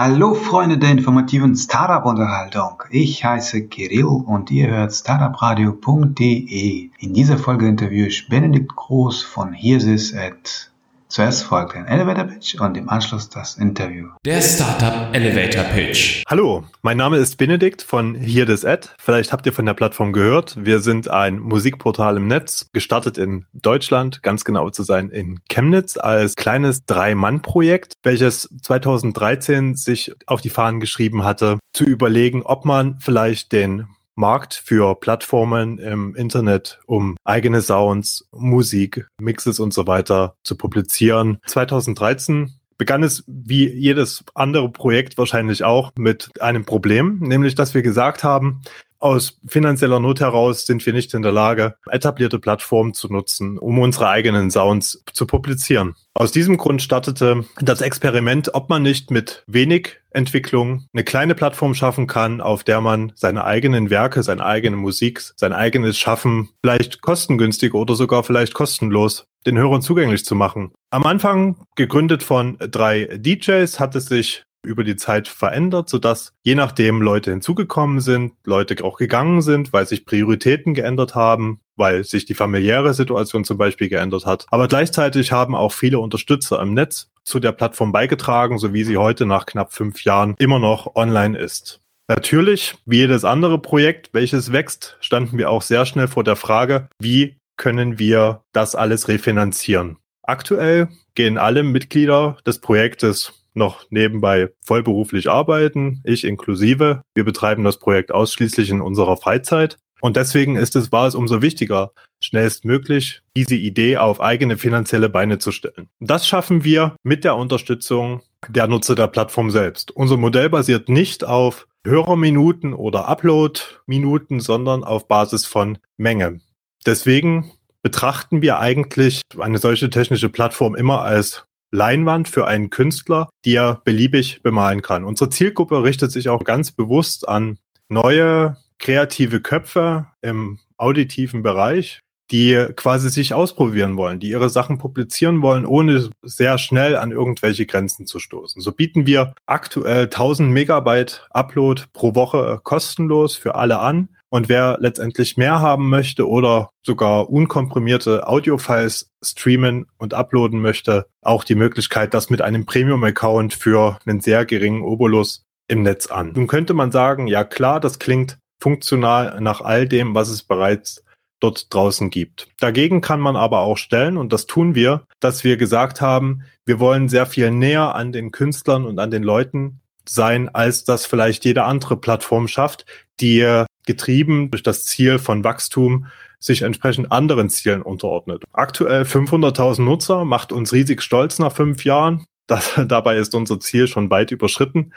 [0.00, 2.84] Hallo Freunde der informativen Startup-Unterhaltung.
[2.88, 6.90] Ich heiße Kirill und ihr hört startupradio.de.
[7.00, 10.70] In dieser Folge interviewe ich Benedikt Groß von Hirsis at
[11.08, 14.08] Zuerst folgt ein Elevator Pitch und im Anschluss das Interview.
[14.26, 16.22] Der Startup Elevator Pitch.
[16.28, 18.88] Hallo, mein Name ist Benedikt von Hier das Ad.
[18.98, 20.56] Vielleicht habt ihr von der Plattform gehört.
[20.62, 25.96] Wir sind ein Musikportal im Netz, gestartet in Deutschland, ganz genau zu sein in Chemnitz
[25.96, 32.98] als kleines Drei-Mann-Projekt, welches 2013 sich auf die Fahnen geschrieben hatte, zu überlegen, ob man
[33.00, 33.86] vielleicht den
[34.18, 41.38] Markt für Plattformen im Internet, um eigene Sounds, Musik, Mixes und so weiter zu publizieren.
[41.46, 47.82] 2013 begann es wie jedes andere Projekt wahrscheinlich auch mit einem Problem, nämlich dass wir
[47.82, 48.62] gesagt haben,
[48.98, 53.78] aus finanzieller Not heraus sind wir nicht in der Lage, etablierte Plattformen zu nutzen, um
[53.78, 55.94] unsere eigenen Sounds zu publizieren.
[56.14, 61.74] Aus diesem Grund startete das Experiment, ob man nicht mit wenig Entwicklung eine kleine Plattform
[61.74, 67.02] schaffen kann, auf der man seine eigenen Werke, seine eigene Musik, sein eigenes Schaffen vielleicht
[67.02, 70.72] kostengünstig oder sogar vielleicht kostenlos den Hörern zugänglich zu machen.
[70.90, 76.54] Am Anfang, gegründet von drei DJs, hat es sich über die Zeit verändert, sodass je
[76.54, 82.26] nachdem Leute hinzugekommen sind, Leute auch gegangen sind, weil sich Prioritäten geändert haben, weil sich
[82.26, 84.46] die familiäre Situation zum Beispiel geändert hat.
[84.50, 88.96] Aber gleichzeitig haben auch viele Unterstützer im Netz zu der Plattform beigetragen, so wie sie
[88.96, 91.80] heute nach knapp fünf Jahren immer noch online ist.
[92.08, 96.88] Natürlich, wie jedes andere Projekt, welches wächst, standen wir auch sehr schnell vor der Frage,
[96.98, 99.98] wie können wir das alles refinanzieren?
[100.22, 107.02] Aktuell gehen alle Mitglieder des Projektes noch nebenbei vollberuflich arbeiten, ich inklusive.
[107.14, 109.78] Wir betreiben das Projekt ausschließlich in unserer Freizeit.
[110.00, 115.38] Und deswegen ist es, war es umso wichtiger, schnellstmöglich diese Idee auf eigene finanzielle Beine
[115.38, 115.88] zu stellen.
[115.98, 119.90] Das schaffen wir mit der Unterstützung der Nutzer der Plattform selbst.
[119.90, 126.40] Unser Modell basiert nicht auf Hörerminuten oder Upload-Minuten, sondern auf Basis von Menge.
[126.86, 127.52] Deswegen
[127.82, 133.80] betrachten wir eigentlich eine solche technische Plattform immer als Leinwand für einen Künstler, die er
[133.84, 135.04] beliebig bemalen kann.
[135.04, 137.58] Unsere Zielgruppe richtet sich auch ganz bewusst an
[137.88, 145.40] neue kreative Köpfe im auditiven Bereich, die quasi sich ausprobieren wollen, die ihre Sachen publizieren
[145.42, 148.60] wollen, ohne sehr schnell an irgendwelche Grenzen zu stoßen.
[148.60, 154.76] So bieten wir aktuell 1000 Megabyte Upload pro Woche kostenlos für alle an und wer
[154.80, 162.14] letztendlich mehr haben möchte oder sogar unkomprimierte Audiofiles streamen und uploaden möchte, auch die Möglichkeit,
[162.14, 166.32] das mit einem Premium-Account für einen sehr geringen Obolus im Netz an.
[166.34, 171.04] Nun könnte man sagen, ja klar, das klingt funktional nach all dem, was es bereits
[171.40, 172.48] dort draußen gibt.
[172.58, 176.80] Dagegen kann man aber auch stellen, und das tun wir, dass wir gesagt haben, wir
[176.80, 181.44] wollen sehr viel näher an den Künstlern und an den Leuten sein, als das vielleicht
[181.44, 182.86] jede andere Plattform schafft,
[183.20, 186.06] die getrieben durch das Ziel von Wachstum
[186.38, 188.44] sich entsprechend anderen Zielen unterordnet.
[188.52, 192.26] Aktuell 500.000 Nutzer macht uns riesig stolz nach fünf Jahren.
[192.46, 194.92] Das, dabei ist unser Ziel schon weit überschritten.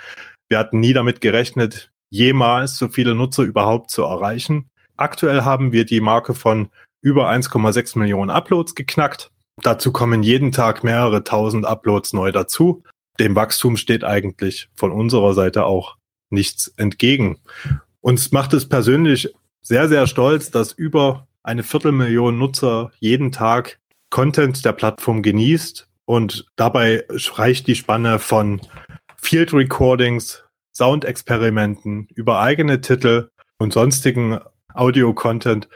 [0.49, 4.69] Wir hatten nie damit gerechnet, jemals so viele Nutzer überhaupt zu erreichen.
[4.97, 6.69] Aktuell haben wir die Marke von
[7.01, 9.31] über 1,6 Millionen Uploads geknackt.
[9.63, 12.83] Dazu kommen jeden Tag mehrere tausend Uploads neu dazu.
[13.19, 15.97] Dem Wachstum steht eigentlich von unserer Seite auch
[16.29, 17.39] nichts entgegen.
[18.01, 23.79] Uns macht es persönlich sehr, sehr stolz, dass über eine Viertelmillion Nutzer jeden Tag
[24.09, 28.59] Content der Plattform genießt und dabei reicht die Spanne von
[29.17, 33.29] Field Recordings, Soundexperimenten über eigene Titel
[33.59, 34.39] und sonstigen
[34.73, 35.69] Audio-Content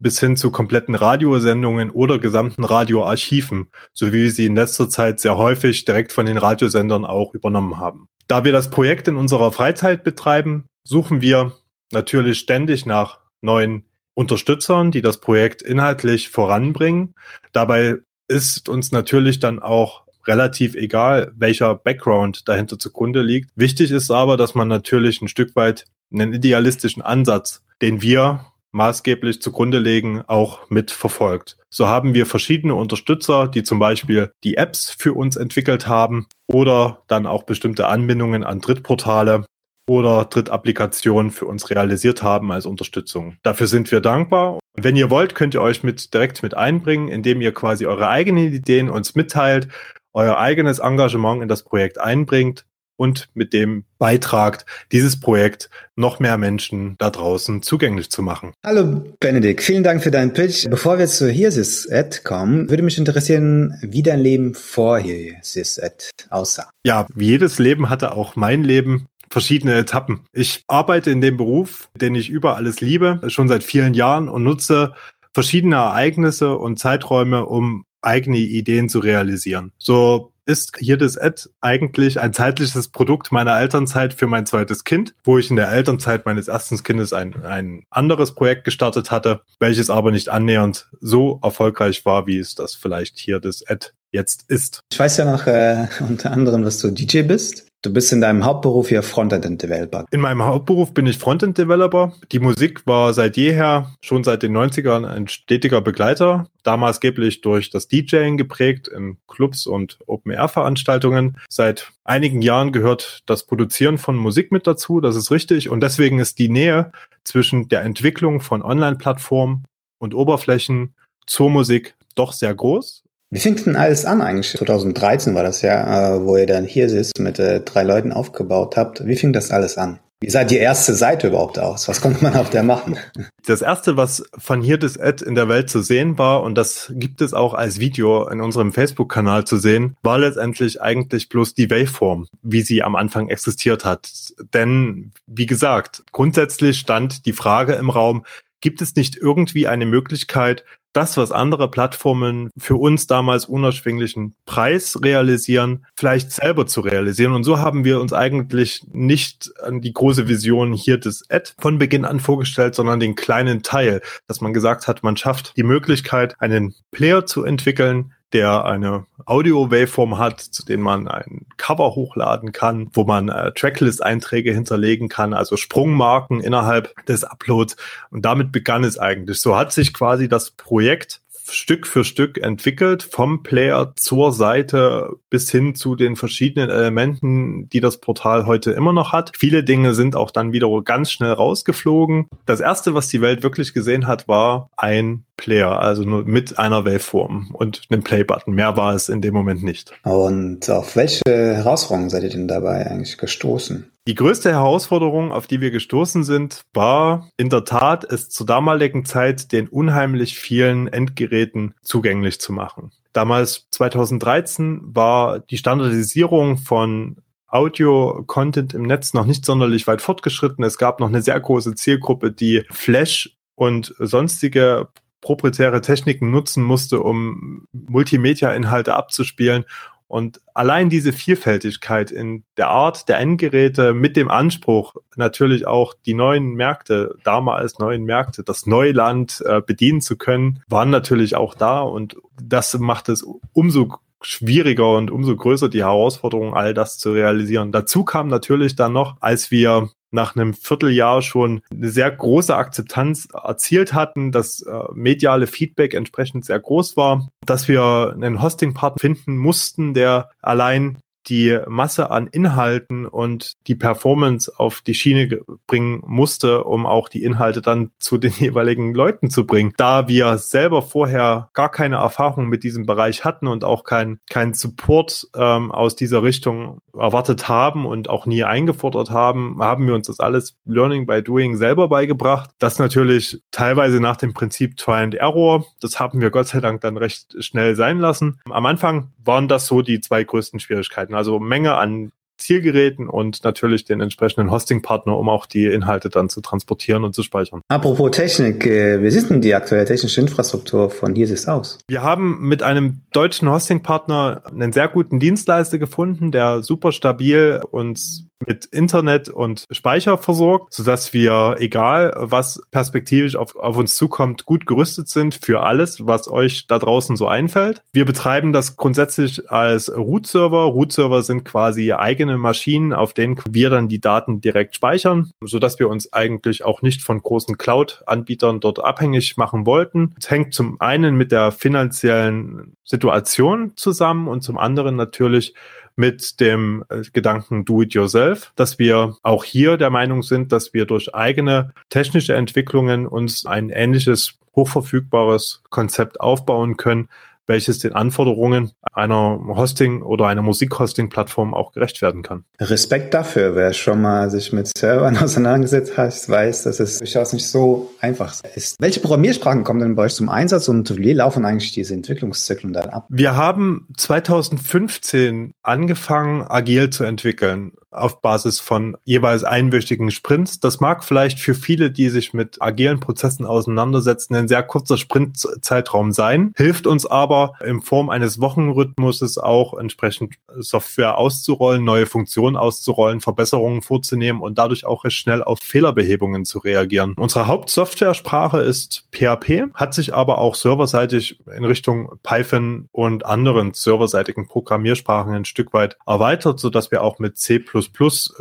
[0.00, 5.20] bis hin zu kompletten Radiosendungen oder gesamten Radioarchiven, so wie wir sie in letzter Zeit
[5.20, 8.08] sehr häufig direkt von den Radiosendern auch übernommen haben.
[8.26, 11.52] Da wir das Projekt in unserer Freizeit betreiben, suchen wir
[11.92, 13.84] natürlich ständig nach neuen
[14.14, 17.14] Unterstützern, die das Projekt inhaltlich voranbringen.
[17.52, 23.50] Dabei ist uns natürlich dann auch relativ egal, welcher Background dahinter zugrunde liegt.
[23.56, 29.40] Wichtig ist aber, dass man natürlich ein Stück weit einen idealistischen Ansatz, den wir maßgeblich
[29.40, 31.56] zugrunde legen, auch mit verfolgt.
[31.70, 37.02] So haben wir verschiedene Unterstützer, die zum Beispiel die Apps für uns entwickelt haben oder
[37.08, 39.44] dann auch bestimmte Anbindungen an Drittportale
[39.88, 43.36] oder Drittapplikationen für uns realisiert haben als Unterstützung.
[43.42, 44.60] Dafür sind wir dankbar.
[44.76, 48.52] Wenn ihr wollt, könnt ihr euch mit, direkt mit einbringen, indem ihr quasi eure eigenen
[48.52, 49.68] Ideen uns mitteilt,
[50.12, 52.64] euer eigenes Engagement in das Projekt einbringt.
[53.00, 58.52] und mit dem beitragt, dieses Projekt noch mehr Menschen da draußen zugänglich zu machen.
[58.64, 60.68] Hallo Benedikt, vielen Dank für deinen Pitch.
[60.68, 66.70] Bevor wir zu HereSys.ed kommen, würde mich interessieren, wie dein Leben vor HereSys.ed aussah.
[66.84, 70.20] Ja, wie jedes Leben hatte auch mein Leben verschiedene Etappen.
[70.32, 74.42] Ich arbeite in dem Beruf, den ich über alles liebe, schon seit vielen Jahren und
[74.42, 74.94] nutze
[75.32, 79.72] verschiedene Ereignisse und Zeiträume, um eigene Ideen zu realisieren.
[79.78, 85.14] So ist hier das Ad eigentlich ein zeitliches Produkt meiner Elternzeit für mein zweites Kind,
[85.22, 89.90] wo ich in der Elternzeit meines ersten Kindes ein, ein anderes Projekt gestartet hatte, welches
[89.90, 94.80] aber nicht annähernd so erfolgreich war, wie es das vielleicht hier das Ad jetzt ist.
[94.90, 97.67] Ich weiß ja noch äh, unter anderem, dass du DJ bist.
[97.80, 100.04] Du bist in deinem Hauptberuf hier Frontend-Developer.
[100.10, 102.12] In meinem Hauptberuf bin ich Frontend-Developer.
[102.32, 106.48] Die Musik war seit jeher, schon seit den 90ern, ein stetiger Begleiter.
[106.64, 111.38] Damals geblich durch das DJing geprägt in Clubs und Open-Air-Veranstaltungen.
[111.48, 115.68] Seit einigen Jahren gehört das Produzieren von Musik mit dazu, das ist richtig.
[115.68, 116.90] Und deswegen ist die Nähe
[117.22, 119.66] zwischen der Entwicklung von Online-Plattformen
[119.98, 120.94] und Oberflächen
[121.26, 123.04] zur Musik doch sehr groß.
[123.30, 124.56] Wie fing denn alles an eigentlich?
[124.56, 128.76] 2013 war das ja, äh, wo ihr dann hier sitzt mit äh, drei Leuten aufgebaut
[128.76, 129.06] habt.
[129.06, 129.98] Wie fing das alles an?
[130.20, 131.86] Wie sah die erste Seite überhaupt aus?
[131.86, 132.96] Was konnte man auf der machen?
[133.46, 136.92] Das erste, was von hier das Ad in der Welt zu sehen war, und das
[136.94, 141.70] gibt es auch als Video in unserem Facebook-Kanal zu sehen, war letztendlich eigentlich bloß die
[141.70, 144.10] Waveform, wie sie am Anfang existiert hat.
[144.52, 148.26] Denn, wie gesagt, grundsätzlich stand die Frage im Raum,
[148.60, 150.62] gibt es nicht irgendwie eine Möglichkeit,
[150.92, 157.34] das, was andere Plattformen für uns damals unerschwinglichen Preis realisieren, vielleicht selber zu realisieren.
[157.34, 161.78] Und so haben wir uns eigentlich nicht an die große Vision hier des Ad von
[161.78, 166.34] Beginn an vorgestellt, sondern den kleinen Teil, dass man gesagt hat, man schafft die Möglichkeit,
[166.40, 172.90] einen Player zu entwickeln, der eine Audio-Waveform hat, zu dem man ein Cover hochladen kann,
[172.92, 177.76] wo man äh, Tracklist-Einträge hinterlegen kann, also Sprungmarken innerhalb des Uploads.
[178.10, 179.40] Und damit begann es eigentlich.
[179.40, 185.50] So hat sich quasi das Projekt Stück für Stück entwickelt, vom Player zur Seite bis
[185.50, 189.32] hin zu den verschiedenen Elementen, die das Portal heute immer noch hat.
[189.36, 192.26] Viele Dinge sind auch dann wieder ganz schnell rausgeflogen.
[192.46, 196.84] Das erste, was die Welt wirklich gesehen hat, war ein Player, also nur mit einer
[196.84, 198.54] Waveform und einem Play-Button.
[198.54, 199.92] Mehr war es in dem Moment nicht.
[200.02, 203.90] Und auf welche Herausforderungen seid ihr denn dabei eigentlich gestoßen?
[204.08, 209.04] Die größte Herausforderung, auf die wir gestoßen sind, war in der Tat, es zur damaligen
[209.04, 212.90] Zeit den unheimlich vielen Endgeräten zugänglich zu machen.
[213.12, 217.16] Damals 2013 war die Standardisierung von
[217.48, 220.64] Audio-Content im Netz noch nicht sonderlich weit fortgeschritten.
[220.64, 224.88] Es gab noch eine sehr große Zielgruppe, die Flash und sonstige
[225.20, 229.66] proprietäre Techniken nutzen musste, um Multimedia-Inhalte abzuspielen.
[230.08, 236.14] Und allein diese Vielfältigkeit in der Art der Endgeräte mit dem Anspruch, natürlich auch die
[236.14, 241.80] neuen Märkte, damals neuen Märkte, das Neuland äh, bedienen zu können, waren natürlich auch da.
[241.80, 243.22] Und das macht es
[243.52, 247.70] umso schwieriger und umso größer die Herausforderung, all das zu realisieren.
[247.70, 253.28] Dazu kam natürlich dann noch, als wir nach einem Vierteljahr schon eine sehr große Akzeptanz
[253.32, 259.36] erzielt hatten, das äh, mediale Feedback entsprechend sehr groß war, dass wir einen Hosting-Partner finden
[259.36, 266.64] mussten, der allein die Masse an Inhalten und die Performance auf die Schiene bringen musste,
[266.64, 269.72] um auch die Inhalte dann zu den jeweiligen Leuten zu bringen.
[269.76, 274.54] Da wir selber vorher gar keine Erfahrung mit diesem Bereich hatten und auch keinen kein
[274.54, 280.06] Support ähm, aus dieser Richtung erwartet haben und auch nie eingefordert haben, haben wir uns
[280.08, 282.50] das alles Learning by Doing selber beigebracht.
[282.58, 285.64] Das natürlich teilweise nach dem Prinzip Try and Error.
[285.80, 288.40] Das haben wir Gott sei Dank dann recht schnell sein lassen.
[288.50, 291.14] Am Anfang waren das so die zwei größten Schwierigkeiten.
[291.18, 296.40] Also Menge an Zielgeräten und natürlich den entsprechenden Hosting-Partner, um auch die Inhalte dann zu
[296.40, 297.62] transportieren und zu speichern.
[297.68, 301.78] Apropos Technik, äh, wie sieht denn die aktuelle technische Infrastruktur von Hiesis aus?
[301.88, 308.27] Wir haben mit einem deutschen Hosting-Partner einen sehr guten Dienstleister gefunden, der super stabil uns
[308.46, 314.66] mit Internet und Speicher versorgt, sodass wir, egal was perspektivisch auf, auf uns zukommt, gut
[314.66, 317.82] gerüstet sind für alles, was euch da draußen so einfällt.
[317.92, 320.64] Wir betreiben das grundsätzlich als Root-Server.
[320.64, 325.88] Root-Server sind quasi eigene Maschinen, auf denen wir dann die Daten direkt speichern, sodass wir
[325.88, 330.14] uns eigentlich auch nicht von großen Cloud-Anbietern dort abhängig machen wollten.
[330.18, 335.54] Es hängt zum einen mit der finanziellen Situation zusammen und zum anderen natürlich
[335.98, 340.72] mit dem äh, Gedanken Do It Yourself, dass wir auch hier der Meinung sind, dass
[340.72, 347.08] wir durch eigene technische Entwicklungen uns ein ähnliches hochverfügbares Konzept aufbauen können,
[347.48, 352.44] welches den Anforderungen einer Hosting- oder einer Musikhosting-Plattform auch gerecht werden kann.
[352.60, 353.54] Respekt dafür.
[353.56, 358.34] Wer schon mal sich mit Servern auseinandergesetzt hat, weiß, dass es durchaus nicht so einfach
[358.54, 358.76] ist.
[358.80, 362.90] Welche Programmiersprachen kommen denn bei euch zum Einsatz und wie laufen eigentlich diese Entwicklungszyklen dann
[362.90, 363.06] ab?
[363.08, 370.60] Wir haben 2015 angefangen, agil zu entwickeln auf Basis von jeweils einwöchigen Sprints.
[370.60, 376.12] Das mag vielleicht für viele, die sich mit agilen Prozessen auseinandersetzen, ein sehr kurzer Sprintzeitraum
[376.12, 383.20] sein, hilft uns aber in Form eines Wochenrhythmuses auch entsprechend Software auszurollen, neue Funktionen auszurollen,
[383.20, 387.14] Verbesserungen vorzunehmen und dadurch auch recht schnell auf Fehlerbehebungen zu reagieren.
[387.16, 394.46] Unsere Hauptsoftware-Sprache ist PHP, hat sich aber auch serverseitig in Richtung Python und anderen serverseitigen
[394.48, 397.62] Programmiersprachen ein Stück weit erweitert, sodass wir auch mit C++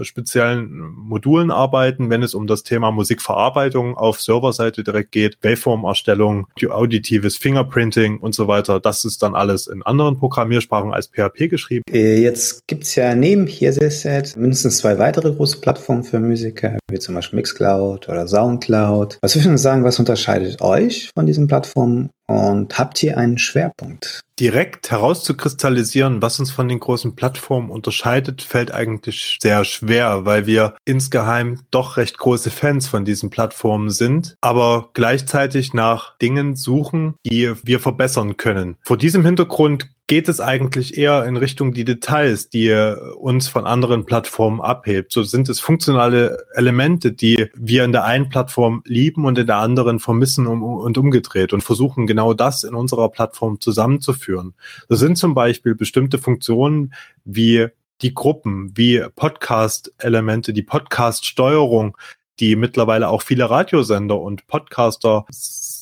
[0.02, 7.38] speziellen Modulen arbeiten, wenn es um das Thema Musikverarbeitung auf Serverseite direkt geht, Waveform-Erstellung, auditives
[7.38, 8.80] Fingerprinting und so weiter.
[8.88, 11.84] Das ist dann alles in anderen Programmiersprachen als PHP geschrieben.
[11.92, 16.98] Äh, jetzt gibt es ja neben HearSys mindestens zwei weitere große Plattformen für Musiker, wie
[16.98, 19.18] zum Beispiel Mixcloud oder Soundcloud.
[19.22, 24.22] Was würden Sie sagen, was unterscheidet euch von diesen Plattformen und habt ihr einen Schwerpunkt?
[24.40, 30.76] Direkt herauszukristallisieren, was uns von den großen Plattformen unterscheidet, fällt eigentlich sehr schwer, weil wir
[30.86, 37.54] insgeheim doch recht große Fans von diesen Plattformen sind, aber gleichzeitig nach Dingen suchen, die
[37.64, 38.78] wir verbessern können.
[38.84, 42.72] Vor diesem Hintergrund geht es eigentlich eher in Richtung die Details, die
[43.18, 45.12] uns von anderen Plattformen abhebt.
[45.12, 49.58] So sind es funktionale Elemente, die wir in der einen Plattform lieben und in der
[49.58, 54.54] anderen vermissen und umgedreht und versuchen genau das in unserer Plattform zusammenzuführen.
[54.88, 56.94] Das sind zum Beispiel bestimmte Funktionen
[57.26, 57.68] wie
[58.02, 61.98] die Gruppen, wie Podcast-Elemente, die Podcast-Steuerung,
[62.40, 65.26] die mittlerweile auch viele Radiosender und Podcaster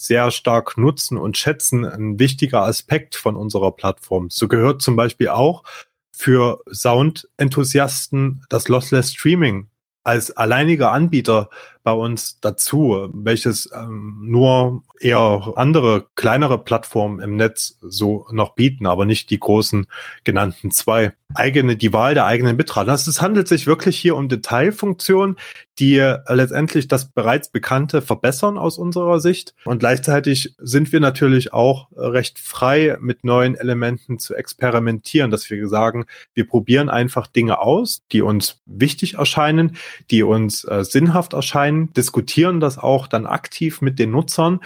[0.06, 4.30] sehr stark nutzen und schätzen, ein wichtiger Aspekt von unserer Plattform.
[4.30, 5.64] So gehört zum Beispiel auch
[6.12, 9.68] für Sound-Enthusiasten das Lossless Streaming
[10.04, 11.50] als alleiniger Anbieter
[11.86, 18.88] bei uns dazu, welches ähm, nur eher andere kleinere Plattformen im Netz so noch bieten,
[18.88, 19.86] aber nicht die großen
[20.24, 21.14] genannten zwei.
[21.34, 22.88] Eigene, die Wahl der eigenen Bitrate.
[22.88, 25.38] Das, es handelt sich wirklich hier um Detailfunktionen,
[25.80, 25.98] die
[26.30, 29.54] letztendlich das bereits Bekannte verbessern aus unserer Sicht.
[29.66, 35.68] Und gleichzeitig sind wir natürlich auch recht frei, mit neuen Elementen zu experimentieren, dass wir
[35.68, 39.78] sagen, wir probieren einfach Dinge aus, die uns wichtig erscheinen,
[40.12, 44.60] die uns äh, sinnhaft erscheinen rein, diskutieren das auch dann aktiv mit den Nutzern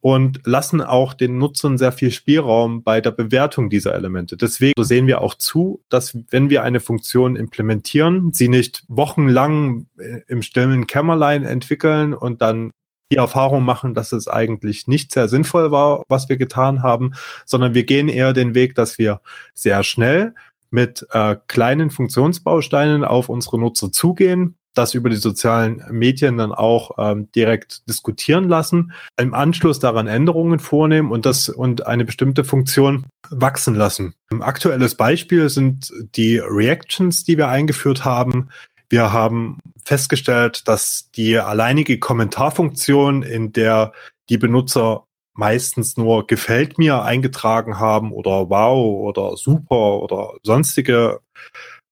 [0.00, 4.36] und lassen auch den Nutzern sehr viel Spielraum bei der Bewertung dieser Elemente.
[4.36, 10.20] Deswegen sehen wir auch zu, dass wenn wir eine Funktion implementieren, sie nicht wochenlang äh,
[10.28, 12.70] im stillen Kämmerlein entwickeln und dann
[13.12, 17.12] die Erfahrung machen, dass es eigentlich nicht sehr sinnvoll war, was wir getan haben,
[17.44, 19.20] sondern wir gehen eher den Weg, dass wir
[19.54, 20.34] sehr schnell
[20.70, 26.92] mit äh, kleinen Funktionsbausteinen auf unsere Nutzer zugehen, das über die sozialen Medien dann auch
[26.98, 33.06] ähm, direkt diskutieren lassen, im Anschluss daran Änderungen vornehmen und das und eine bestimmte Funktion
[33.30, 34.14] wachsen lassen.
[34.30, 38.48] Ein aktuelles Beispiel sind die Reactions, die wir eingeführt haben.
[38.88, 43.92] Wir haben festgestellt, dass die alleinige Kommentarfunktion, in der
[44.28, 45.04] die Benutzer
[45.36, 51.20] meistens nur gefällt mir eingetragen haben oder wow oder super oder sonstige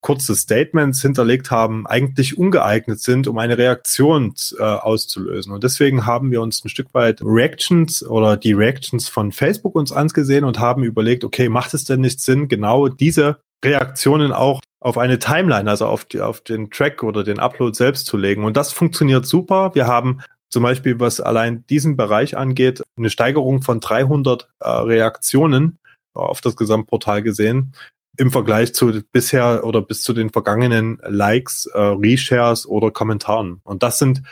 [0.04, 5.50] kurze Statements hinterlegt haben, eigentlich ungeeignet sind, um eine Reaktion äh, auszulösen.
[5.50, 9.92] Und deswegen haben wir uns ein Stück weit Reactions oder die Reactions von Facebook uns
[9.92, 14.98] angesehen und haben überlegt, okay, macht es denn nicht Sinn, genau diese Reaktionen auch auf
[14.98, 18.44] eine Timeline, also auf, die, auf den Track oder den Upload selbst zu legen.
[18.44, 19.74] Und das funktioniert super.
[19.74, 20.20] Wir haben
[20.50, 25.78] zum Beispiel, was allein diesen Bereich angeht, eine Steigerung von 300 äh, Reaktionen
[26.12, 27.72] auf das Gesamtportal gesehen
[28.16, 33.60] im Vergleich zu bisher oder bis zu den vergangenen Likes, äh, Reshares oder Kommentaren.
[33.64, 34.22] Und das sind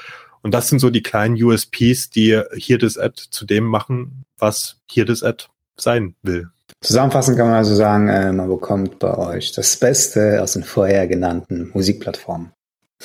[0.43, 4.77] und das sind so die kleinen USPs, die hier das Ad zu dem machen, was
[4.91, 5.45] hier das Ad
[5.77, 6.49] sein will.
[6.81, 11.07] Zusammenfassend kann man also sagen, äh, man bekommt bei euch das Beste aus den vorher
[11.07, 12.51] genannten Musikplattformen.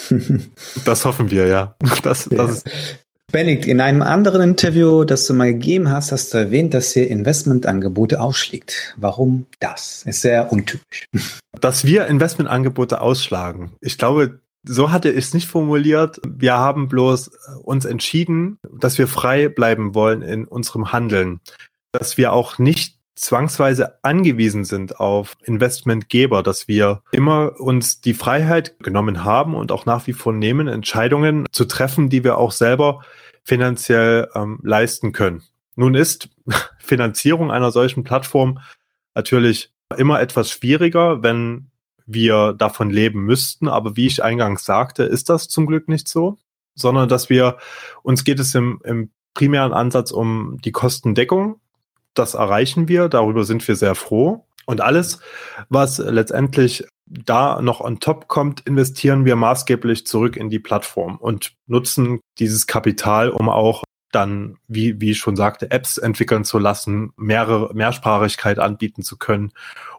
[0.86, 1.76] das hoffen wir, ja.
[2.02, 2.38] Das, ja.
[2.38, 2.70] das ist
[3.30, 7.10] Benedikt, in einem anderen Interview, das du mal gegeben hast, hast du erwähnt, dass ihr
[7.10, 8.96] Investmentangebote ausschlägt.
[8.98, 10.04] Warum das?
[10.04, 11.06] Ist sehr untypisch.
[11.60, 13.72] Dass wir Investmentangebote ausschlagen.
[13.82, 16.22] Ich glaube, so hat er es nicht formuliert.
[16.28, 17.32] Wir haben bloß
[17.64, 21.40] uns entschieden, dass wir frei bleiben wollen in unserem Handeln.
[21.92, 28.80] Dass wir auch nicht zwangsweise angewiesen sind auf Investmentgeber, dass wir immer uns die Freiheit
[28.80, 33.04] genommen haben und auch nach wie vor nehmen, Entscheidungen zu treffen, die wir auch selber
[33.44, 35.44] finanziell ähm, leisten können.
[35.76, 36.30] Nun ist
[36.80, 38.60] Finanzierung einer solchen Plattform
[39.16, 41.72] natürlich immer etwas schwieriger, wenn
[42.06, 43.68] wir davon leben müssten.
[43.68, 46.38] Aber wie ich eingangs sagte, ist das zum Glück nicht so,
[46.76, 47.58] sondern dass wir,
[48.04, 51.60] uns geht es im, im primären Ansatz um die Kostendeckung.
[52.18, 54.46] Das erreichen wir, darüber sind wir sehr froh.
[54.66, 55.20] Und alles,
[55.70, 61.54] was letztendlich da noch on top kommt, investieren wir maßgeblich zurück in die Plattform und
[61.68, 67.12] nutzen dieses Kapital, um auch dann, wie, wie ich schon sagte, Apps entwickeln zu lassen,
[67.18, 69.52] mehrere, Mehrsprachigkeit anbieten zu können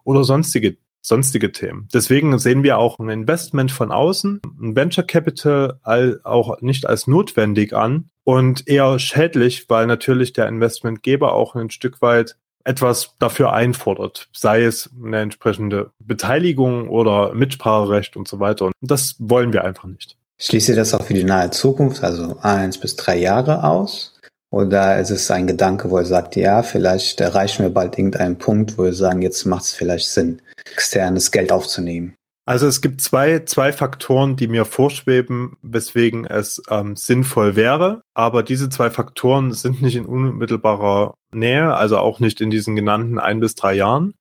[0.05, 1.89] oder sonstige, sonstige Themen.
[1.95, 7.07] Deswegen sehen wir auch ein Investment von außen, ein Venture Capital all, auch nicht als
[7.07, 13.54] notwendig an und eher schädlich, weil natürlich der Investmentgeber auch ein Stück weit etwas dafür
[13.54, 18.66] einfordert, sei es eine entsprechende Beteiligung oder Mitspracherecht und so weiter.
[18.66, 20.18] Und das wollen wir einfach nicht.
[20.38, 24.20] Schließt ihr das auch für die nahe Zukunft, also eins bis drei Jahre aus?
[24.50, 28.76] Oder ist es ein Gedanke, wo ihr sagt, ja, vielleicht erreichen wir bald irgendeinen Punkt,
[28.76, 32.18] wo wir sagen, jetzt macht es vielleicht Sinn, externes Geld aufzunehmen?
[32.49, 38.00] Also es gibt zwei, zwei Faktoren, die mir vorschweben, weswegen es ähm, sinnvoll wäre.
[38.14, 43.19] Aber diese zwei Faktoren sind nicht in unmittelbarer Nähe, also auch nicht in diesen genannten
[43.19, 44.14] ein bis drei Jahren.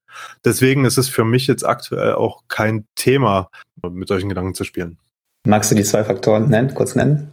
[0.43, 3.47] Deswegen ist es für mich jetzt aktuell auch kein Thema,
[3.81, 4.97] mit solchen Gedanken zu spielen.
[5.45, 7.31] Magst du die zwei Faktoren nennen, kurz nennen?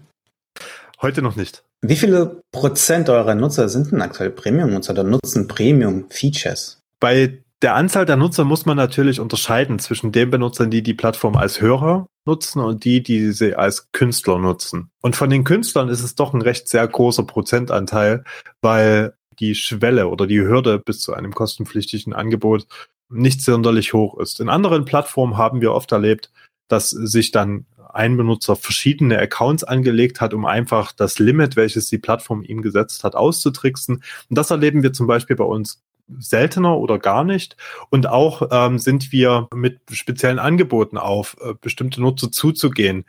[1.02, 1.64] Heute noch nicht.
[1.82, 6.78] Wie viele Prozent eurer Nutzer sind denn aktuell Premium-Nutzer oder nutzen Premium-Features?
[7.00, 11.34] Bei der Anzahl der Nutzer muss man natürlich unterscheiden zwischen den Benutzern, die die Plattform
[11.34, 14.90] als Hörer nutzen und die, die sie als Künstler nutzen.
[15.00, 18.24] Und von den Künstlern ist es doch ein recht sehr großer Prozentanteil,
[18.60, 22.66] weil die Schwelle oder die Hürde bis zu einem kostenpflichtigen Angebot
[23.08, 24.40] nicht sonderlich hoch ist.
[24.40, 26.30] In anderen Plattformen haben wir oft erlebt,
[26.68, 31.96] dass sich dann ein Benutzer verschiedene Accounts angelegt hat, um einfach das Limit, welches die
[31.96, 34.02] Plattform ihm gesetzt hat, auszutricksen.
[34.28, 35.80] Und das erleben wir zum Beispiel bei uns
[36.18, 37.56] seltener oder gar nicht.
[37.90, 43.04] Und auch ähm, sind wir mit speziellen Angeboten auf äh, bestimmte Nutzer zuzugehen.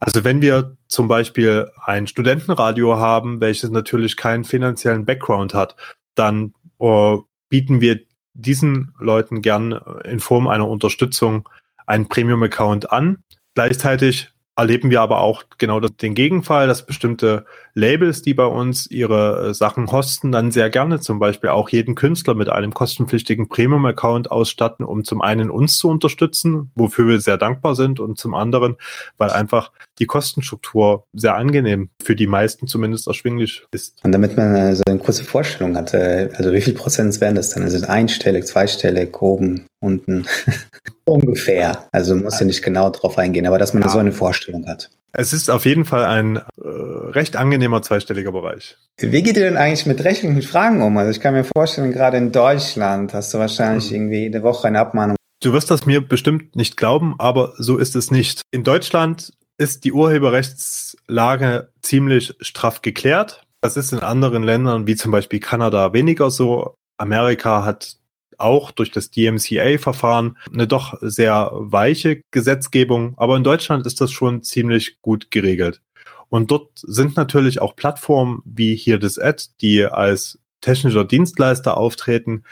[0.00, 5.76] Also wenn wir zum Beispiel ein Studentenradio haben, welches natürlich keinen finanziellen Background hat,
[6.16, 7.16] dann äh,
[7.48, 8.00] bieten wir
[8.34, 9.72] diesen Leuten gern
[10.04, 11.48] in Form einer Unterstützung
[11.86, 13.22] einen Premium-Account an.
[13.54, 19.48] Gleichzeitig erleben wir aber auch genau den Gegenfall, dass bestimmte Labels, die bei uns ihre
[19.48, 24.30] äh, Sachen hosten, dann sehr gerne zum Beispiel auch jeden Künstler mit einem kostenpflichtigen Premium-Account
[24.30, 28.76] ausstatten, um zum einen uns zu unterstützen, wofür wir sehr dankbar sind, und zum anderen,
[29.16, 34.04] weil einfach die Kostenstruktur sehr angenehm für die meisten zumindest erschwinglich ist.
[34.04, 37.50] Und damit man so eine kurze Vorstellung hat, äh, also wie viel Prozent wären das
[37.50, 37.62] dann?
[37.62, 40.26] Also einstellig, zweistellig, oben, unten?
[41.04, 41.88] Ungefähr.
[41.92, 43.88] Also muss ja nicht genau drauf eingehen, aber dass man ja.
[43.88, 44.90] so eine Vorstellung hat.
[45.12, 48.78] Es ist auf jeden Fall ein äh, recht angenehmer zweistelliger Bereich.
[48.98, 50.96] Wie geht ihr denn eigentlich mit rechtlichen Fragen um?
[50.96, 53.96] Also ich kann mir vorstellen, gerade in Deutschland hast du wahrscheinlich mhm.
[53.96, 55.16] irgendwie jede Woche eine Abmahnung.
[55.42, 58.42] Du wirst das mir bestimmt nicht glauben, aber so ist es nicht.
[58.52, 63.42] In Deutschland ist die Urheberrechtslage ziemlich straff geklärt.
[63.60, 66.74] Das ist in anderen Ländern wie zum Beispiel Kanada weniger so.
[66.96, 67.96] Amerika hat
[68.42, 74.42] auch durch das DMCA-Verfahren eine doch sehr weiche Gesetzgebung, aber in Deutschland ist das schon
[74.42, 75.80] ziemlich gut geregelt.
[76.28, 82.44] Und dort sind natürlich auch Plattformen wie hier das Ad, die als technischer Dienstleister auftreten,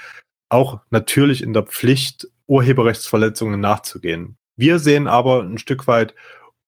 [0.50, 4.36] auch natürlich in der Pflicht, Urheberrechtsverletzungen nachzugehen.
[4.56, 6.14] Wir sehen aber ein Stück weit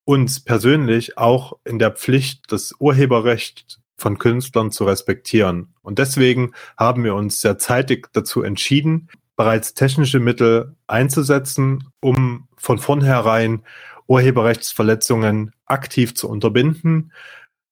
[0.04, 5.74] uns persönlich auch in der Pflicht, das Urheberrecht von Künstlern zu respektieren.
[5.80, 12.78] Und deswegen haben wir uns sehr zeitig dazu entschieden, bereits technische Mittel einzusetzen, um von
[12.78, 13.62] vornherein
[14.06, 17.12] Urheberrechtsverletzungen aktiv zu unterbinden,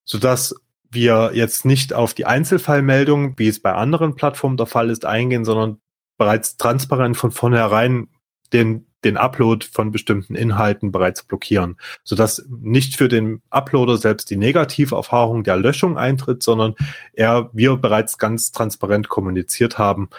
[0.04, 0.54] sodass
[0.90, 5.44] wir jetzt nicht auf die Einzelfallmeldung, wie es bei anderen Plattformen der Fall ist, eingehen,
[5.44, 5.80] sondern
[6.16, 8.08] bereits transparent von vornherein
[8.52, 14.36] den den Upload von bestimmten Inhalten bereits blockieren, sodass nicht für den Uploader selbst die
[14.36, 16.74] Negativerfahrung der Löschung eintritt, sondern
[17.12, 20.10] er, wir bereits ganz transparent kommuniziert haben,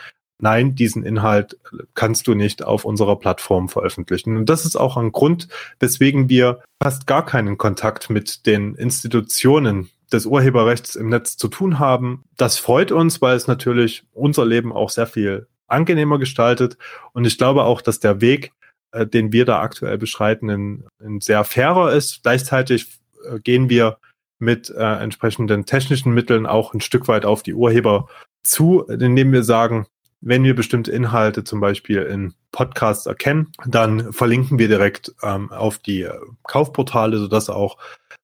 [0.41, 1.57] nein, diesen Inhalt
[1.93, 4.35] kannst du nicht auf unserer Plattform veröffentlichen.
[4.37, 5.47] Und das ist auch ein Grund,
[5.79, 11.79] weswegen wir fast gar keinen Kontakt mit den Institutionen des Urheberrechts im Netz zu tun
[11.79, 12.23] haben.
[12.35, 16.77] Das freut uns, weil es natürlich unser Leben auch sehr viel angenehmer gestaltet.
[17.13, 18.51] Und ich glaube auch, dass der Weg,
[18.91, 22.23] äh, den wir da aktuell beschreiten, ein, ein sehr fairer ist.
[22.23, 22.99] Gleichzeitig
[23.29, 23.97] äh, gehen wir
[24.39, 28.07] mit äh, entsprechenden technischen Mitteln auch ein Stück weit auf die Urheber
[28.43, 29.85] zu, indem wir sagen,
[30.19, 35.79] wenn wir bestimmte Inhalte zum Beispiel in Podcasts erkennen, dann verlinken wir direkt ähm, auf
[35.79, 37.77] die äh, Kaufportale, sodass auch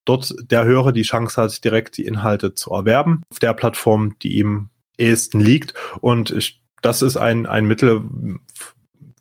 [0.06, 4.38] dort der Hörer die Chance hat, direkt die Inhalte zu erwerben auf der Plattform, die
[4.38, 5.74] ihm ehesten liegt.
[6.02, 8.04] Und ich das ist ein, ein Mittel,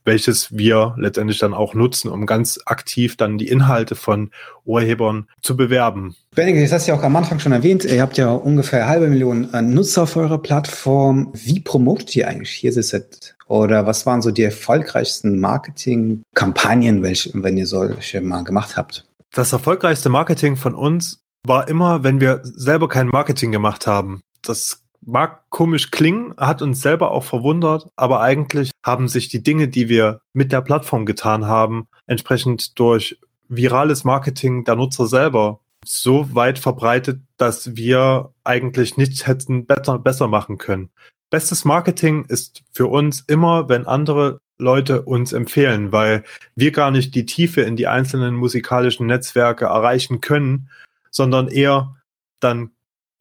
[0.07, 4.31] welches wir letztendlich dann auch nutzen, um ganz aktiv dann die Inhalte von
[4.65, 6.17] Urhebern zu bewerben.
[6.35, 7.85] Benedikt, das hast du ja auch am Anfang schon erwähnt.
[7.85, 11.31] Ihr habt ja ungefähr halbe Million äh, Nutzer auf eurer Plattform.
[11.35, 13.37] Wie promotet ihr eigentlich hier Set?
[13.49, 19.07] Oder was waren so die erfolgreichsten Marketingkampagnen, welche, wenn ihr solche mal gemacht habt?
[19.33, 24.21] Das erfolgreichste Marketing von uns war immer, wenn wir selber kein Marketing gemacht haben.
[24.43, 29.69] Das mag komisch klingen, hat uns selber auch verwundert, aber eigentlich haben sich die Dinge,
[29.69, 36.35] die wir mit der Plattform getan haben, entsprechend durch virales Marketing der Nutzer selber so
[36.35, 40.91] weit verbreitet, dass wir eigentlich nichts hätten besser, besser machen können.
[41.31, 47.15] Bestes Marketing ist für uns immer, wenn andere Leute uns empfehlen, weil wir gar nicht
[47.15, 50.71] die Tiefe in die einzelnen musikalischen Netzwerke erreichen können,
[51.11, 51.97] sondern eher
[52.41, 52.71] dann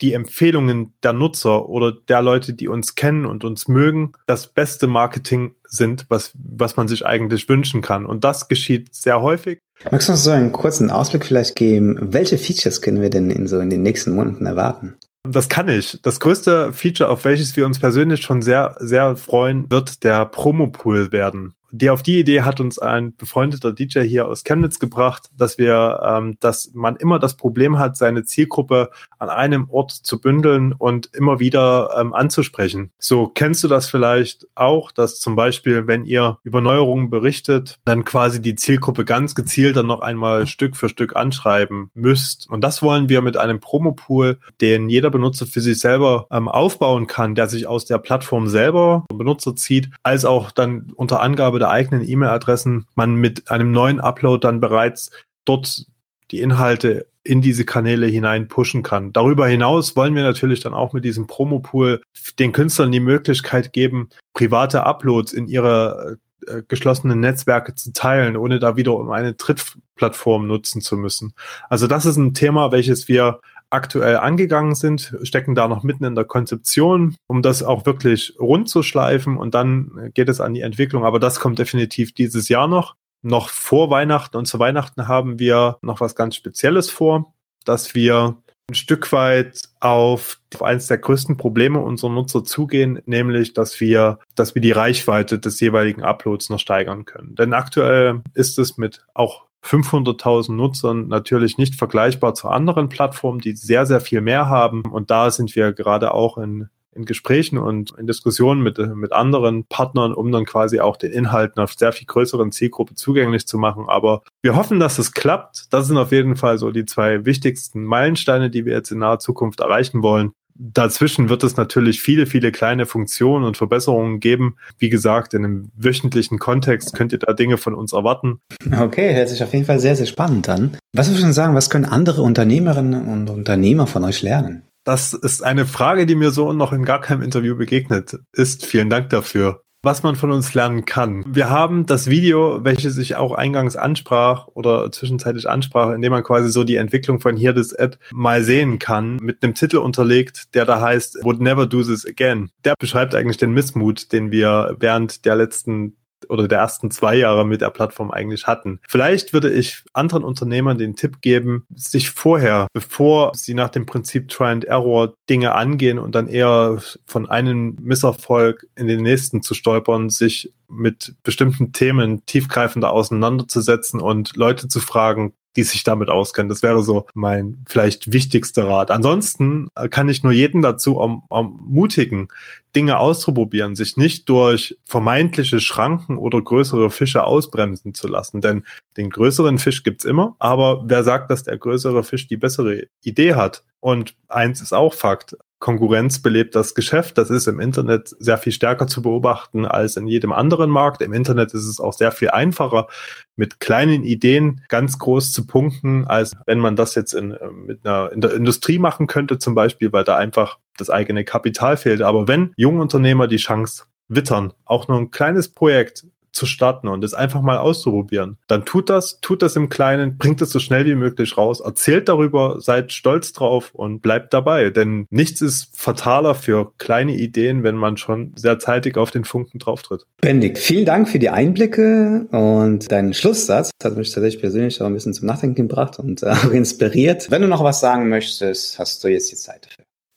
[0.01, 4.87] die Empfehlungen der Nutzer oder der Leute, die uns kennen und uns mögen, das beste
[4.87, 8.05] Marketing sind, was, was man sich eigentlich wünschen kann.
[8.05, 9.59] Und das geschieht sehr häufig.
[9.91, 11.97] Magst du uns so einen kurzen Ausblick vielleicht geben?
[12.01, 14.95] Welche Features können wir denn in so in den nächsten Monaten erwarten?
[15.27, 15.99] Das kann ich.
[16.03, 21.11] Das größte Feature, auf welches wir uns persönlich schon sehr, sehr freuen, wird der Promo-Pool
[21.11, 25.57] werden die auf die Idee hat uns ein befreundeter DJ hier aus Chemnitz gebracht, dass
[25.57, 30.73] wir, ähm, dass man immer das Problem hat, seine Zielgruppe an einem Ort zu bündeln
[30.73, 32.91] und immer wieder ähm, anzusprechen.
[32.97, 38.05] So kennst du das vielleicht auch, dass zum Beispiel, wenn ihr über Neuerungen berichtet, dann
[38.05, 42.49] quasi die Zielgruppe ganz gezielt dann noch einmal Stück für Stück anschreiben müsst.
[42.49, 47.07] Und das wollen wir mit einem Promopool, den jeder Benutzer für sich selber ähm, aufbauen
[47.07, 51.71] kann, der sich aus der Plattform selber Benutzer zieht, als auch dann unter Angabe oder
[51.71, 55.11] eigenen E-Mail-Adressen man mit einem neuen Upload dann bereits
[55.45, 55.85] dort
[56.31, 59.11] die Inhalte in diese Kanäle hinein pushen kann.
[59.11, 62.01] Darüber hinaus wollen wir natürlich dann auch mit diesem Promo-Pool
[62.37, 68.59] den Künstlern die Möglichkeit geben, private Uploads in ihre äh, geschlossenen Netzwerke zu teilen, ohne
[68.59, 71.33] da wiederum eine Drittplattform nutzen zu müssen.
[71.67, 73.39] Also das ist ein Thema, welches wir
[73.75, 78.69] aktuell angegangen sind, stecken da noch mitten in der Konzeption, um das auch wirklich rund
[78.69, 81.05] zu schleifen und dann geht es an die Entwicklung.
[81.05, 82.95] Aber das kommt definitiv dieses Jahr noch.
[83.21, 87.33] Noch vor Weihnachten und zu Weihnachten haben wir noch was ganz Spezielles vor,
[87.65, 88.37] dass wir
[88.69, 94.19] ein Stück weit auf, auf eines der größten Probleme unserer Nutzer zugehen, nämlich, dass wir,
[94.35, 97.35] dass wir die Reichweite des jeweiligen Uploads noch steigern können.
[97.35, 103.55] Denn aktuell ist es mit auch 500.000 Nutzern natürlich nicht vergleichbar zu anderen Plattformen, die
[103.55, 104.83] sehr, sehr viel mehr haben.
[104.85, 109.65] Und da sind wir gerade auch in, in Gesprächen und in Diskussionen mit, mit anderen
[109.65, 113.85] Partnern, um dann quasi auch den Inhalten auf sehr viel größeren Zielgruppe zugänglich zu machen.
[113.87, 115.73] Aber wir hoffen, dass es klappt.
[115.73, 119.19] Das sind auf jeden Fall so die zwei wichtigsten Meilensteine, die wir jetzt in naher
[119.19, 120.33] Zukunft erreichen wollen.
[120.57, 124.55] Dazwischen wird es natürlich viele, viele kleine Funktionen und Verbesserungen geben.
[124.77, 128.39] Wie gesagt, in einem wöchentlichen Kontext könnt ihr da Dinge von uns erwarten.
[128.79, 130.77] Okay, hört sich auf jeden Fall sehr, sehr spannend an.
[130.93, 134.63] Was würdest du sagen, was können andere Unternehmerinnen und Unternehmer von euch lernen?
[134.85, 138.65] Das ist eine Frage, die mir so noch in gar keinem Interview begegnet ist.
[138.65, 141.23] Vielen Dank dafür was man von uns lernen kann.
[141.27, 146.23] Wir haben das Video, welches ich auch eingangs ansprach oder zwischenzeitlich ansprach, in dem man
[146.23, 150.55] quasi so die Entwicklung von Here This Ad mal sehen kann, mit einem Titel unterlegt,
[150.55, 152.49] der da heißt Would Never Do This Again.
[152.63, 155.95] Der beschreibt eigentlich den Missmut, den wir während der letzten
[156.29, 158.79] oder der ersten zwei Jahre mit der Plattform eigentlich hatten.
[158.87, 164.29] Vielleicht würde ich anderen Unternehmern den Tipp geben, sich vorher, bevor sie nach dem Prinzip
[164.29, 169.53] Try and Error Dinge angehen und dann eher von einem Misserfolg in den nächsten zu
[169.53, 176.49] stolpern, sich mit bestimmten Themen tiefgreifender auseinanderzusetzen und Leute zu fragen, die sich damit auskennen.
[176.49, 178.91] Das wäre so mein vielleicht wichtigster Rat.
[178.91, 182.27] Ansonsten äh, kann ich nur jeden dazu ermutigen,
[182.75, 188.41] Dinge auszuprobieren, sich nicht durch vermeintliche Schranken oder größere Fische ausbremsen zu lassen.
[188.41, 188.65] Denn
[188.97, 193.35] den größeren Fisch gibt's immer, aber wer sagt, dass der größere Fisch die bessere Idee
[193.35, 193.63] hat?
[193.79, 195.37] Und eins ist auch Fakt.
[195.59, 197.17] Konkurrenz belebt das Geschäft.
[197.17, 201.01] Das ist im Internet sehr viel stärker zu beobachten als in jedem anderen Markt.
[201.01, 202.87] Im Internet ist es auch sehr viel einfacher,
[203.35, 207.85] mit kleinen Ideen ganz groß zu punkten, als wenn man das jetzt in, äh, mit
[207.85, 212.01] einer, in der Industrie machen könnte, zum Beispiel, weil da einfach das eigene Kapital fehlt.
[212.01, 217.03] Aber wenn junge Unternehmer die Chance wittern, auch nur ein kleines Projekt zu starten und
[217.03, 218.37] es einfach mal auszuprobieren.
[218.47, 222.09] Dann tut das, tut das im Kleinen, bringt es so schnell wie möglich raus, erzählt
[222.09, 224.69] darüber, seid stolz drauf und bleibt dabei.
[224.69, 229.59] Denn nichts ist fataler für kleine Ideen, wenn man schon sehr zeitig auf den Funken
[229.59, 230.05] drauftritt.
[230.21, 233.71] Bendig, vielen Dank für die Einblicke und deinen Schlusssatz.
[233.83, 237.31] Hat mich tatsächlich persönlich auch ein bisschen zum Nachdenken gebracht und äh, auch inspiriert.
[237.31, 239.69] Wenn du noch was sagen möchtest, hast du jetzt die Zeit.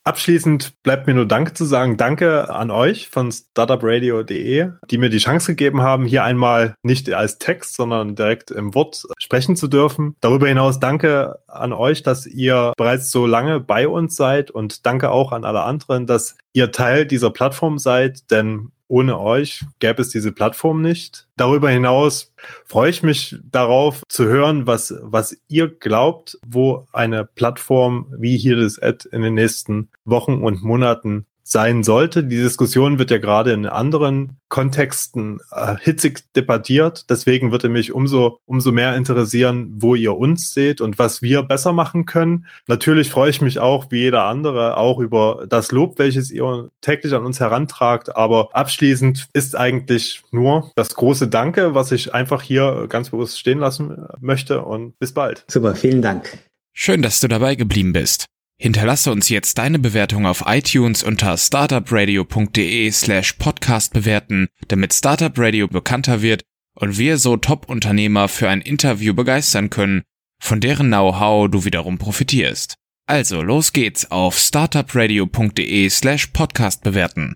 [0.09, 1.95] Abschließend bleibt mir nur Danke zu sagen.
[1.95, 7.37] Danke an euch von startupradio.de, die mir die Chance gegeben haben, hier einmal nicht als
[7.37, 10.15] Text, sondern direkt im Wort sprechen zu dürfen.
[10.19, 15.11] Darüber hinaus danke an euch, dass ihr bereits so lange bei uns seid und danke
[15.11, 20.09] auch an alle anderen, dass ihr Teil dieser Plattform seid, denn ohne euch gäbe es
[20.09, 21.27] diese Plattform nicht.
[21.37, 22.33] Darüber hinaus
[22.65, 28.57] freue ich mich darauf zu hören, was, was ihr glaubt, wo eine Plattform wie hier
[28.57, 32.23] das Ad in den nächsten Wochen und Monaten sein sollte.
[32.23, 37.09] Die Diskussion wird ja gerade in anderen Kontexten äh, hitzig debattiert.
[37.09, 41.73] Deswegen würde mich umso, umso mehr interessieren, wo ihr uns seht und was wir besser
[41.73, 42.45] machen können.
[42.67, 47.13] Natürlich freue ich mich auch, wie jeder andere, auch über das Lob, welches ihr täglich
[47.13, 48.15] an uns herantragt.
[48.15, 53.59] Aber abschließend ist eigentlich nur das große Danke, was ich einfach hier ganz bewusst stehen
[53.59, 55.45] lassen möchte und bis bald.
[55.47, 56.37] Super, vielen Dank.
[56.73, 58.25] Schön, dass du dabei geblieben bist.
[58.61, 65.69] Hinterlasse uns jetzt deine Bewertung auf iTunes unter startupradio.de slash podcast bewerten, damit Startup Radio
[65.69, 66.43] bekannter wird
[66.75, 70.03] und wir so Top-Unternehmer für ein Interview begeistern können,
[70.41, 72.75] von deren Know-how du wiederum profitierst.
[73.07, 77.35] Also los geht's auf startupradio.de slash podcast bewerten.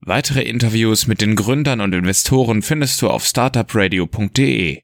[0.00, 4.83] Weitere Interviews mit den Gründern und Investoren findest du auf startupradio.de.